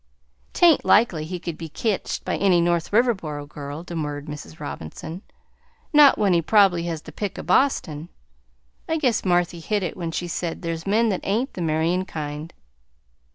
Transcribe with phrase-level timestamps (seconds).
[0.53, 4.59] "'T ain't likely he could be ketched by any North Riverboro girl," demurred Mrs.
[4.59, 5.21] Robinson;
[5.93, 8.09] "not when he prob'bly has had the pick o' Boston.
[8.89, 12.51] I guess Marthy hit it when she said there's men that ain't the marryin' kind."